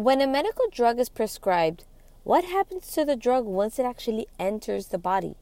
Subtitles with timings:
[0.00, 1.84] When a medical drug is prescribed,
[2.24, 5.36] what happens to the drug once it actually enters the body?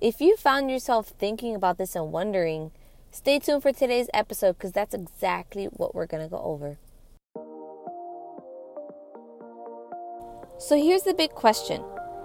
[0.00, 2.70] If you found yourself thinking about this and wondering,
[3.10, 6.78] stay tuned for today's episode because that's exactly what we're going to go over.
[10.56, 11.82] So here's the big question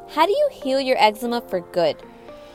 [0.10, 1.96] How do you heal your eczema for good?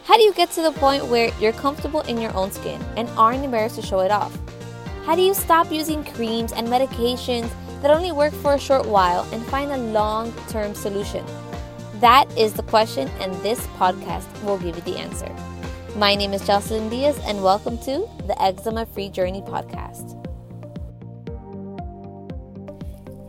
[0.05, 3.09] How do you get to the point where you're comfortable in your own skin and
[3.19, 4.39] aren't embarrassed to show it off?
[5.05, 7.51] How do you stop using creams and medications
[7.87, 11.25] that only work for a short while and find a long term solution?
[12.01, 15.33] That is the question, and this podcast will give you the answer.
[15.95, 20.19] My name is Jocelyn Diaz, and welcome to the Eczema Free Journey podcast.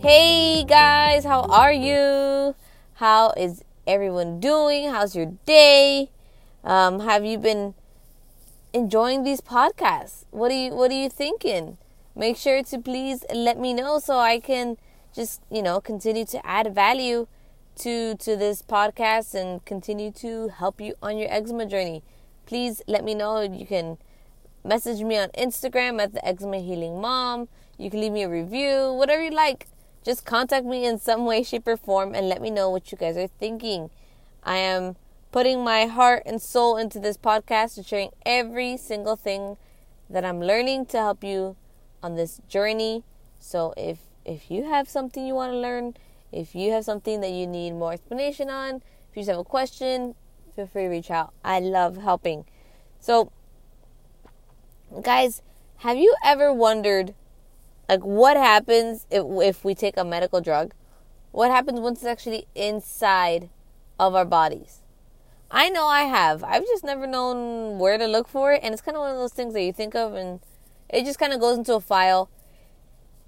[0.02, 2.56] Hey guys, how are you?
[2.96, 4.90] How is everyone doing?
[4.90, 6.10] How's your day?
[6.64, 7.76] Um, have you been
[8.74, 10.26] enjoying these podcasts?
[10.32, 11.78] What are you What are you thinking?
[12.18, 14.78] Make sure to please let me know so I can
[15.14, 17.28] just you know continue to add value
[17.84, 22.02] to to this podcast and continue to help you on your eczema journey.
[22.48, 23.42] Please let me know.
[23.42, 24.00] You can
[24.64, 27.50] message me on Instagram at the eczema healing mom.
[27.78, 29.68] You can leave me a review, whatever you like
[30.08, 32.98] just contact me in some way, shape, or form and let me know what you
[32.98, 33.90] guys are thinking.
[34.42, 34.96] I am
[35.34, 39.58] putting my heart and soul into this podcast and sharing every single thing
[40.10, 41.58] that I'm learning to help you
[42.08, 43.04] on this journey.
[43.40, 45.96] So if if you have something you want to learn,
[46.32, 48.76] if you have something that you need more explanation on,
[49.10, 50.16] if you just have a question,
[50.56, 51.34] feel free to reach out.
[51.44, 52.46] I love helping.
[53.00, 53.32] So
[55.02, 55.42] guys,
[55.78, 57.14] have you ever wondered
[57.90, 60.74] like, what happens if, if we take a medical drug?
[61.32, 63.50] What happens once it's actually inside
[64.00, 64.82] of our bodies?
[65.50, 66.44] I know I have.
[66.44, 68.62] I've just never known where to look for it.
[68.64, 70.42] And it's kind of one of those things that you think of and
[70.90, 72.30] it just kind of goes into a file.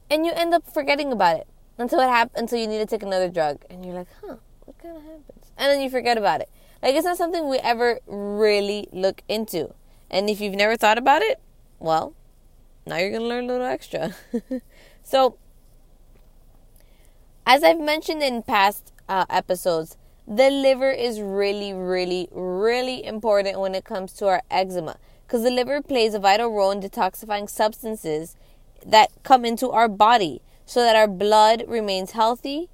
[0.10, 3.04] And you end up forgetting about it until it happens, until you need to take
[3.04, 3.64] another drug.
[3.70, 5.52] And you're like, huh, what kind of happens?
[5.58, 6.50] And then you forget about it.
[6.82, 9.74] Like, it's not something we ever really look into.
[10.10, 11.40] And if you've never thought about it,
[11.78, 12.16] well,
[12.86, 14.16] now you're going to learn a little extra.
[15.04, 15.38] so,
[17.46, 19.98] as I've mentioned in past uh, episodes,
[20.28, 24.98] the liver is really, really, really important when it comes to our eczema
[25.30, 28.36] because the liver plays a vital role in detoxifying substances
[28.84, 32.68] that come into our body so that our blood remains healthy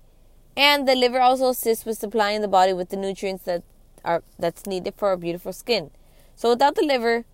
[0.55, 3.61] and the liver also assists with supplying the body with the nutrients that
[4.05, 5.91] are that's needed for our beautiful skin.
[6.37, 7.25] So without the liver,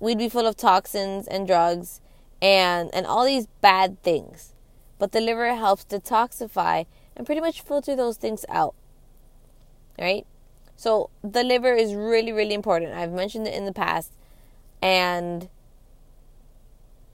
[0.00, 2.00] we'd be full of toxins and drugs
[2.42, 4.54] and and all these bad things.
[4.98, 6.86] But the liver helps detoxify
[7.16, 8.74] and pretty much filter those things out.
[9.96, 10.26] Right?
[10.74, 12.92] So the liver is really really important.
[12.94, 14.10] I've mentioned it in the past
[14.82, 15.48] and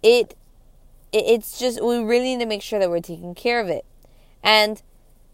[0.03, 0.37] it
[1.13, 3.85] it's just we really need to make sure that we're taking care of it.
[4.43, 4.83] And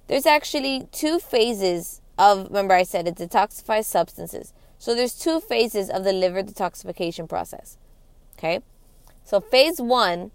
[0.09, 4.53] there's actually two phases of remember I said it detoxifies substances.
[4.79, 7.79] So there's two phases of the liver detoxification process.
[8.37, 8.61] Okay?
[9.25, 10.31] So, phase one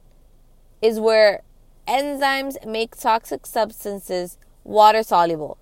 [0.81, 1.41] is where
[1.87, 5.57] enzymes make toxic substances water soluble.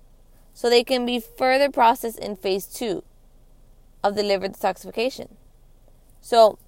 [0.54, 3.04] So, they can be further processed in phase two
[4.02, 5.28] of the liver detoxification.
[6.20, 6.58] So,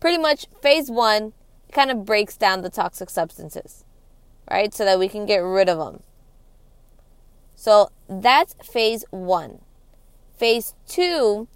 [0.00, 1.32] pretty much phase one
[1.72, 3.84] kind of breaks down the toxic substances,
[4.50, 4.72] right?
[4.72, 6.02] So that we can get rid of them.
[7.54, 9.60] So, that's phase one.
[10.36, 11.48] Phase two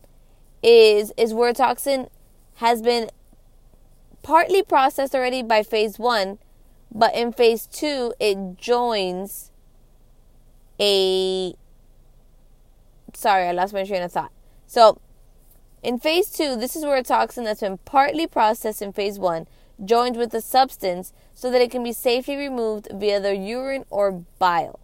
[0.63, 2.09] is is where toxin
[2.57, 3.11] has been
[4.23, 6.39] partly processed already by phase one,
[6.93, 9.53] but in phase two, it joins
[10.81, 11.55] a.
[13.15, 14.33] Sorry, I lost my train of thought.
[14.67, 15.01] So,
[15.89, 19.47] in phase two, this is where a toxin that's been partly processed in phase one
[19.83, 24.13] joins with the substance so that it can be safely removed via the urine or
[24.39, 24.81] bile.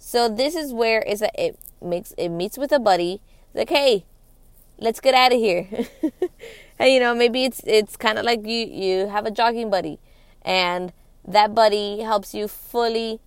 [0.00, 3.20] So this is where is that it makes it meets with a buddy.
[3.50, 4.06] It's like, hey,
[4.76, 5.68] let's get out of here.
[6.80, 10.00] and you know, maybe it's it's kind of like you you have a jogging buddy
[10.42, 10.92] and
[11.24, 13.20] that buddy helps you fully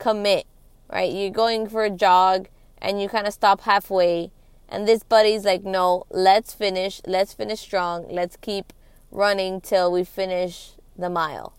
[0.00, 0.44] commit,
[0.92, 1.12] right?
[1.12, 4.32] You're going for a jog and you kind of stop halfway
[4.68, 7.00] and this buddy's like, "No, let's finish.
[7.06, 8.06] Let's finish strong.
[8.08, 8.72] Let's keep
[9.10, 11.54] running till we finish the mile."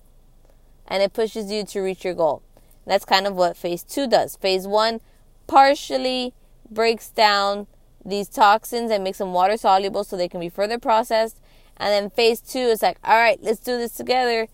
[0.88, 2.42] And it pushes you to reach your goal.
[2.86, 4.36] That's kind of what phase 2 does.
[4.36, 5.02] Phase 1
[5.48, 6.34] partially
[6.70, 7.68] breaks down
[8.06, 11.40] these toxins and makes them water soluble so they can be further processed.
[11.78, 14.48] And then phase two is like, all right, let's do this together.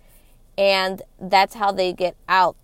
[0.58, 2.56] And that's how they get out.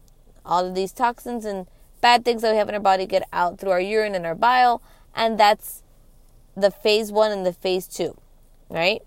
[0.46, 1.68] All of these toxins and
[2.00, 4.36] bad things that we have in our body get out through our urine and our
[4.36, 4.82] bile.
[5.16, 5.84] And that's
[6.56, 8.18] the phase one and the phase two,
[8.70, 9.02] right?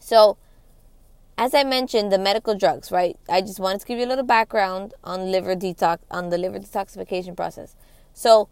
[0.00, 0.36] So
[1.38, 3.16] as I mentioned, the medical drugs, right?
[3.28, 6.58] I just wanted to give you a little background on liver detox on the liver
[6.58, 7.76] detoxification process.
[8.12, 8.48] So,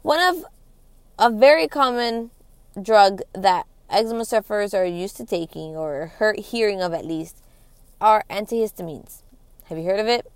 [0.00, 0.46] one of
[1.18, 2.30] a very common
[2.80, 7.42] drug that eczema sufferers are used to taking or hearing of at least
[8.00, 9.22] are antihistamines.
[9.66, 10.26] Have you heard of it?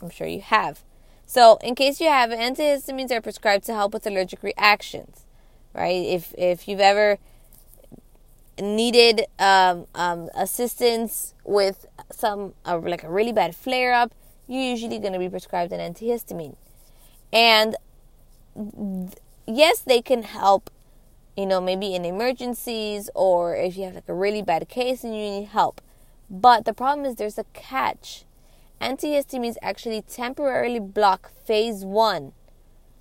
[0.00, 0.82] I'm sure you have.
[1.28, 5.26] So, in case you have, antihistamines are prescribed to help with allergic reactions,
[5.74, 6.06] right?
[6.06, 7.18] If if you've ever
[8.58, 14.14] needed um, um, assistance with some uh, like a really bad flare up,
[14.46, 16.56] you're usually going to be prescribed an antihistamine,
[17.30, 17.76] and
[19.46, 20.70] yes, they can help.
[21.36, 25.14] You know, maybe in emergencies or if you have like a really bad case and
[25.14, 25.82] you need help.
[26.30, 28.24] But the problem is there's a catch
[28.80, 32.32] antihistamines actually temporarily block phase one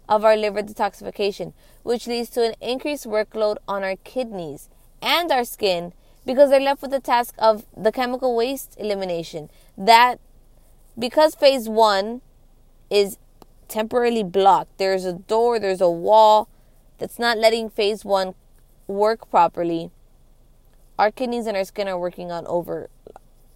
[0.09, 1.53] of our liver detoxification,
[1.83, 4.69] which leads to an increased workload on our kidneys
[5.01, 5.94] and our skin
[6.25, 9.50] because they're left with the task of the chemical waste elimination.
[9.77, 10.19] That
[10.97, 12.21] because phase one
[12.89, 13.18] is
[13.68, 16.50] temporarily blocked, there's a door, there's a wall
[16.97, 18.33] that's not letting phase one
[18.88, 19.91] work properly.
[20.97, 22.89] Our kidneys and our skin are working on over,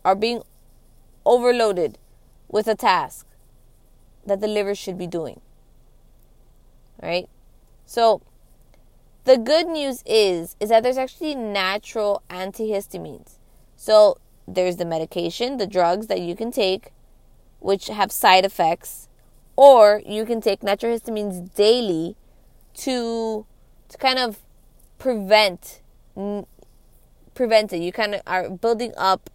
[0.06, 0.44] are being
[1.26, 1.98] overloaded
[2.52, 3.26] with a task
[4.26, 5.42] that the liver should be doing.
[7.02, 7.28] Right?
[7.86, 8.22] So
[9.24, 13.38] the good news is is that there's actually natural antihistamines.
[13.76, 14.18] So
[14.48, 16.92] there's the medication, the drugs that you can take
[17.60, 19.08] which have side effects
[19.56, 22.16] or you can take natural histamines daily
[22.74, 23.46] to
[23.90, 24.40] to kind of
[24.98, 25.82] prevent
[27.34, 27.82] prevent it.
[27.82, 29.30] You kind of are building up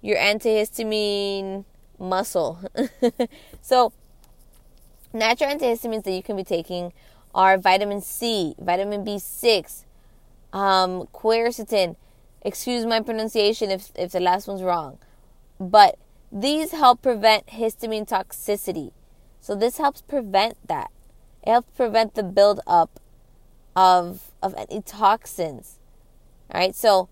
[0.00, 1.64] your antihistamine
[1.98, 2.60] muscle.
[3.62, 3.92] so,
[5.12, 6.92] natural antihistamines that you can be taking
[7.34, 9.84] are vitamin C, vitamin B6,
[10.52, 11.96] um, quercetin.
[12.42, 14.98] Excuse my pronunciation if, if the last one's wrong.
[15.58, 15.98] But
[16.30, 18.92] these help prevent histamine toxicity.
[19.40, 20.90] So this helps prevent that.
[21.42, 23.00] It helps prevent the buildup
[23.76, 25.78] of of any toxins.
[26.52, 26.74] All right?
[26.74, 27.08] So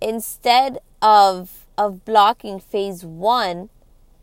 [0.00, 3.70] instead of of blocking phase 1,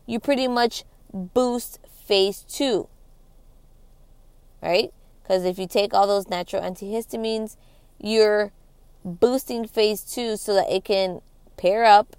[0.08, 2.88] you pretty much boost phase two.
[4.60, 4.92] Right?
[5.22, 7.56] Because if you take all those natural antihistamines,
[8.00, 8.50] you're
[9.04, 11.20] boosting phase two so that it can
[11.56, 12.16] pair up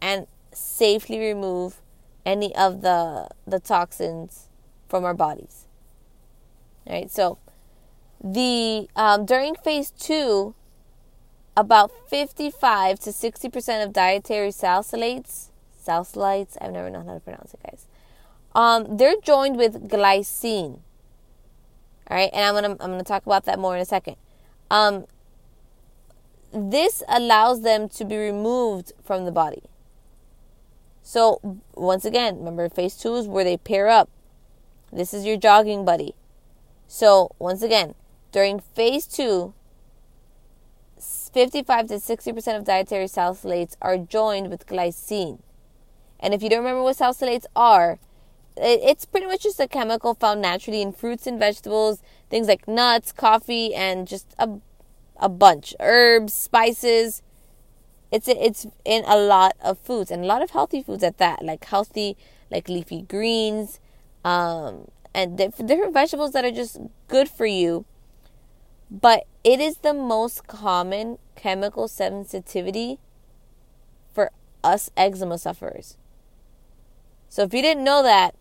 [0.00, 1.82] and safely remove
[2.24, 4.48] any of the the toxins
[4.88, 5.66] from our bodies.
[6.88, 7.10] Right?
[7.10, 7.38] So
[8.24, 10.54] the um, during phase two,
[11.54, 15.47] about 55 to 60 percent of dietary salicylates
[15.88, 16.56] salicylates.
[16.60, 17.86] I've never known how to pronounce it, guys.
[18.54, 20.80] Um, they're joined with glycine.
[22.10, 24.16] All right, and I'm gonna I'm gonna talk about that more in a second.
[24.70, 25.06] Um,
[26.52, 29.62] this allows them to be removed from the body.
[31.02, 31.40] So
[31.74, 34.10] once again, remember phase two is where they pair up.
[34.92, 36.14] This is your jogging buddy.
[36.86, 37.94] So once again,
[38.32, 39.54] during phase two,
[40.98, 45.40] 55 to 60% of dietary salicylates are joined with glycine.
[46.20, 47.98] And if you don't remember what salicylates are,
[48.60, 53.12] it's pretty much just a chemical found naturally in fruits and vegetables, things like nuts,
[53.12, 54.48] coffee, and just a,
[55.16, 57.22] a bunch herbs, spices.
[58.10, 61.44] It's it's in a lot of foods and a lot of healthy foods at that,
[61.44, 62.16] like healthy,
[62.50, 63.80] like leafy greens,
[64.24, 67.84] um, and different vegetables that are just good for you.
[68.90, 72.98] But it is the most common chemical sensitivity
[74.14, 74.30] for
[74.64, 75.96] us eczema sufferers.
[77.28, 78.34] So if you didn't know that,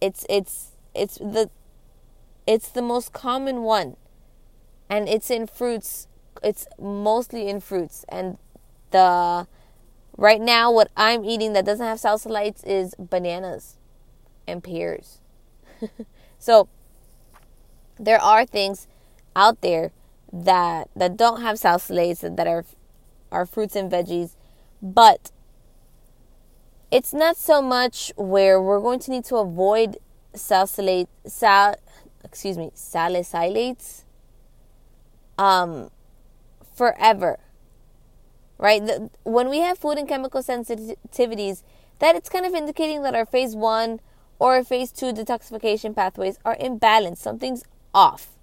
[0.00, 1.50] it's it's it's the
[2.46, 3.96] it's the most common one.
[4.88, 6.08] And it's in fruits.
[6.42, 8.38] It's mostly in fruits and
[8.90, 9.46] the
[10.16, 13.76] right now what I'm eating that doesn't have salicylates is bananas
[14.46, 15.20] and pears.
[16.38, 16.68] so
[17.98, 18.88] there are things
[19.36, 19.92] out there
[20.32, 22.64] that that don't have salicylates that are
[23.30, 24.34] are fruits and veggies,
[24.82, 25.30] but
[26.90, 29.98] it's not so much where we're going to need to avoid
[30.34, 31.74] salicylate sal
[32.24, 34.04] excuse me salicylates
[35.38, 35.90] um
[36.74, 37.38] forever
[38.60, 38.84] right?
[38.84, 41.62] The, when we have food and chemical sensitivities
[41.98, 44.00] that it's kind of indicating that our phase 1
[44.38, 48.36] or phase 2 detoxification pathways are imbalanced something's off.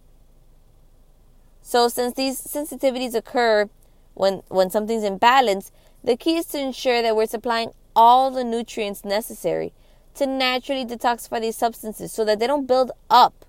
[1.62, 3.70] So since these sensitivities occur
[4.16, 5.72] when when something's imbalanced
[6.04, 9.74] the key is to ensure that we're supplying all the nutrients necessary
[10.16, 13.46] to naturally detoxify these substances so that they don't build up.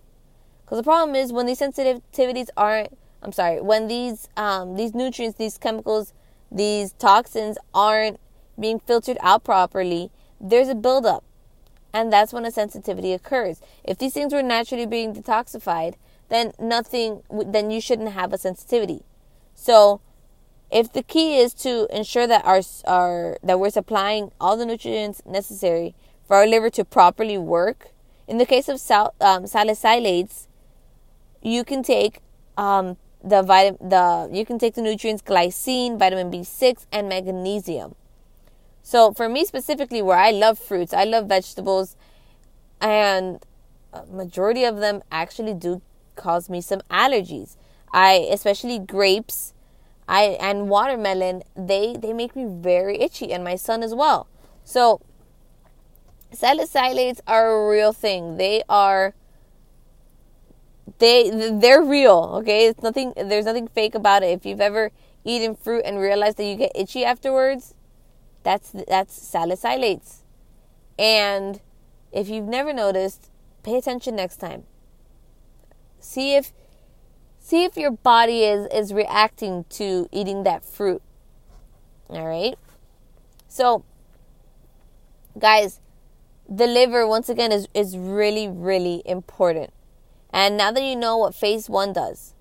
[0.64, 5.38] Because the problem is when these sensitivities aren't, I'm sorry, when these um, these nutrients,
[5.38, 6.12] these chemicals
[6.50, 8.18] these toxins aren't
[8.58, 11.24] being filtered out properly, there's a buildup.
[11.92, 13.60] And that's when a sensitivity occurs.
[13.84, 15.94] If these things were naturally being detoxified,
[16.28, 19.02] then nothing, then you shouldn't have a sensitivity.
[19.54, 20.00] So,
[20.70, 25.22] if the key is to ensure that our, our that we're supplying all the nutrients
[25.24, 25.94] necessary
[26.26, 27.92] for our liver to properly work,
[28.26, 30.46] in the case of sal, um, salicylates,
[31.42, 32.20] you can take
[32.58, 37.94] um, the vitamin the you can take the nutrients glycine, vitamin B6, and magnesium.
[38.82, 41.96] So for me specifically, where I love fruits, I love vegetables,
[42.80, 43.44] and
[43.92, 45.80] a majority of them actually do
[46.14, 47.56] cause me some allergies.
[47.92, 49.54] I especially grapes,
[50.08, 54.26] I and watermelon, they they make me very itchy, and my son as well.
[54.64, 55.00] So
[56.32, 58.38] salicylates are a real thing.
[58.38, 59.14] They are
[60.98, 62.66] they they're real, okay?
[62.66, 64.28] It's nothing there's nothing fake about it.
[64.28, 64.90] If you've ever
[65.24, 67.74] eaten fruit and realized that you get itchy afterwards,
[68.42, 70.22] that's that's salicylates.
[70.98, 71.60] And
[72.12, 73.30] if you've never noticed,
[73.62, 74.64] pay attention next time.
[76.00, 76.52] See if
[77.48, 81.00] see if your body is is reacting to eating that fruit.
[82.10, 82.58] All right?
[83.48, 83.84] So
[85.38, 85.80] guys,
[86.46, 89.72] the liver once again is is really really important.
[90.30, 92.34] And now that you know what phase 1 does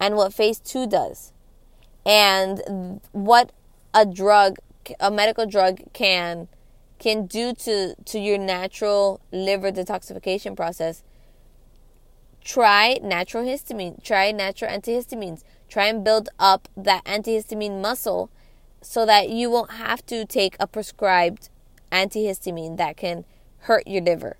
[0.00, 1.32] and what phase 2 does
[2.04, 3.52] and what
[3.94, 4.56] a drug
[4.98, 6.48] a medical drug can
[6.98, 11.04] can do to to your natural liver detoxification process
[12.44, 18.30] try natural histamine try natural antihistamines try and build up that antihistamine muscle
[18.80, 21.50] so that you won't have to take a prescribed
[21.90, 23.24] antihistamine that can
[23.60, 24.36] hurt your liver.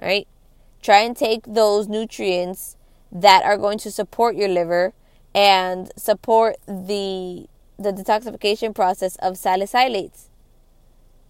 [0.00, 0.26] Right?
[0.82, 2.76] Try and take those nutrients
[3.10, 4.92] that are going to support your liver
[5.34, 7.46] and support the
[7.80, 10.28] the detoxification process of salicylates.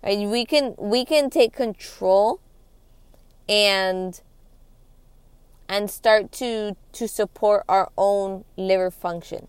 [0.02, 0.26] Right?
[0.26, 2.40] We can we can take control
[3.48, 4.20] and
[5.68, 9.48] and start to to support our own liver function.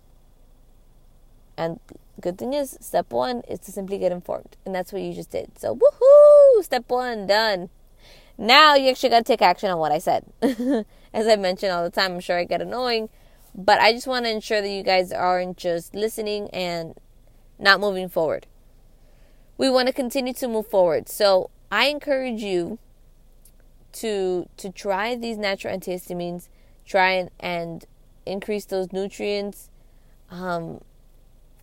[1.57, 1.79] And
[2.21, 4.55] good thing is, step one is to simply get informed.
[4.65, 5.57] And that's what you just did.
[5.57, 6.63] So, woohoo!
[6.63, 7.69] Step one, done.
[8.37, 10.25] Now you actually got to take action on what I said.
[11.13, 13.09] As I mention all the time, I'm sure I get annoying.
[13.53, 16.97] But I just want to ensure that you guys aren't just listening and
[17.57, 18.47] not moving forward.
[19.57, 21.09] We want to continue to move forward.
[21.09, 22.79] So I encourage you
[23.93, 26.47] to to try these natural antihistamines,
[26.85, 27.85] try and, and
[28.25, 29.69] increase those nutrients.
[30.29, 30.81] Um,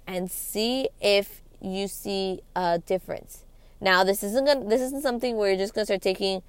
[0.06, 3.44] and see if you see a difference.
[3.80, 6.42] Now, this isn't gonna, this isn't something where you're just gonna start taking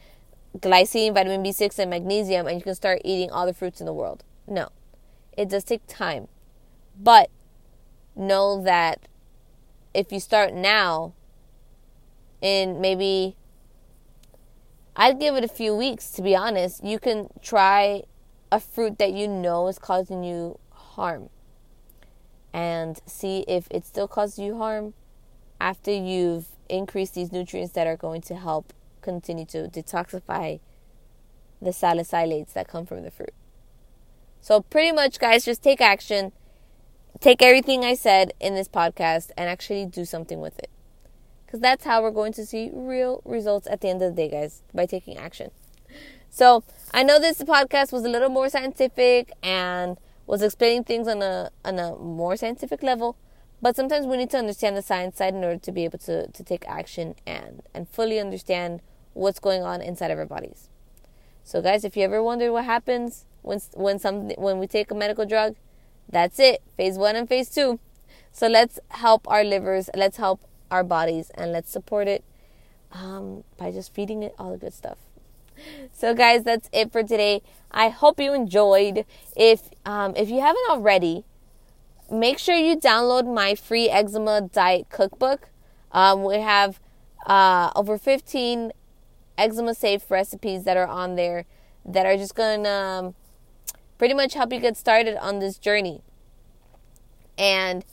[0.58, 3.94] glycine, vitamin B6, and magnesium, and you can start eating all the fruits in the
[3.94, 4.24] world.
[4.48, 4.70] No,
[5.38, 6.28] it does take time,
[7.00, 7.30] but
[8.16, 9.08] know that
[9.94, 11.14] if you start now,
[12.42, 13.36] in maybe
[15.00, 16.84] I'd give it a few weeks to be honest.
[16.84, 18.04] You can try
[18.52, 21.30] a fruit that you know is causing you harm
[22.52, 24.96] and see if it still causes you harm
[25.62, 30.60] after you've increased these nutrients that are going to help continue to detoxify
[31.62, 33.34] the salicylates that come from the fruit.
[34.42, 36.32] So, pretty much, guys, just take action.
[37.20, 40.70] Take everything I said in this podcast and actually do something with it.
[41.48, 44.30] Because that's how we're going to see real results at the end of the day,
[44.30, 45.50] guys, by taking action.
[46.30, 51.22] So, I know this podcast was a little more scientific and was explaining things on
[51.22, 53.16] a on a more scientific level.
[53.62, 56.28] But sometimes we need to understand the science side in order to be able to,
[56.28, 58.82] to take action and, and fully understand
[59.14, 60.70] what's going on inside of our bodies.
[61.44, 64.96] So guys, if you ever wonder what happens when when some when we take a
[64.96, 65.56] medical drug,
[66.10, 66.62] that's it.
[66.76, 67.80] Phase 1 and phase 2.
[68.32, 72.24] So let's help our livers, let's help our bodies and let's support it
[72.92, 74.98] um, by just feeding it all the good stuff.
[75.92, 77.42] So guys, that's it for today.
[77.72, 79.06] I hope you enjoyed.
[79.36, 81.26] If um, if you haven't already,
[82.12, 85.50] make sure you download my free eczema diet cookbook.
[85.92, 86.80] Um, we have
[87.26, 88.72] uh, over 15
[89.38, 91.46] eczema safe recipes that are on there
[91.86, 93.16] that are just to um,
[93.98, 96.02] pretty much help you get started on this journey.
[97.38, 97.86] And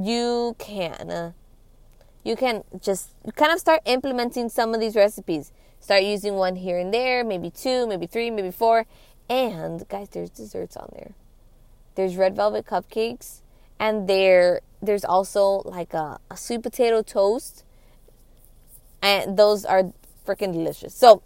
[0.00, 1.32] you can uh,
[2.24, 5.52] you can just kind of start implementing some of these recipes.
[5.80, 8.86] Start using one here and there, maybe two, maybe three, maybe four.
[9.28, 11.12] And guys, there's desserts on there.
[11.94, 13.42] There's red velvet cupcakes,
[13.78, 17.64] and there there's also like a, a sweet potato toast.
[19.02, 19.92] And those are
[20.26, 20.94] freaking delicious.
[20.94, 21.22] So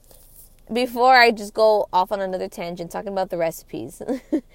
[0.73, 4.01] before I just go off on another tangent talking about the recipes,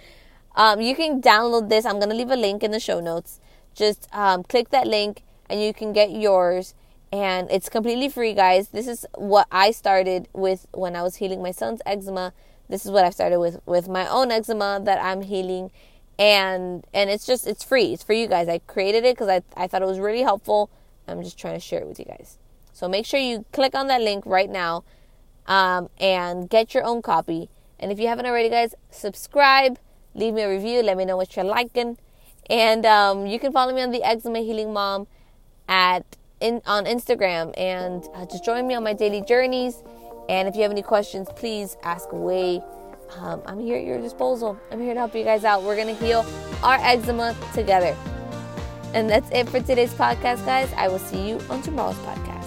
[0.56, 1.86] um, you can download this.
[1.86, 3.40] I'm gonna leave a link in the show notes
[3.74, 6.74] just um, click that link and you can get yours.
[7.12, 8.70] And it's completely free, guys.
[8.70, 12.32] This is what I started with when I was healing my son's eczema.
[12.70, 15.72] This is what I've started with with my own eczema that I'm healing,
[16.18, 17.92] and and it's just it's free.
[17.92, 18.48] It's for you guys.
[18.48, 20.70] I created it because I I thought it was really helpful.
[21.06, 22.38] I'm just trying to share it with you guys.
[22.72, 24.86] So make sure you click on that link right now,
[25.48, 27.50] um, and get your own copy.
[27.78, 29.78] And if you haven't already, guys, subscribe,
[30.16, 31.98] leave me a review, let me know what you're liking.
[32.50, 35.08] And um, you can follow me on the Eczema Healing Mom
[35.72, 36.06] at
[36.42, 39.82] in, on Instagram and uh, just join me on my daily journeys.
[40.30, 42.62] And if you have any questions, please ask away.
[43.18, 44.60] Um, I'm here at your disposal.
[44.72, 45.64] I'm here to help you guys out.
[45.64, 46.26] We're going to heal
[46.62, 47.96] our eczema together.
[48.94, 50.72] And that's it for today's podcast, guys.
[50.76, 52.41] I will see you on tomorrow's podcast.